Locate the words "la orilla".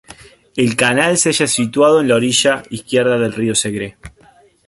2.07-2.63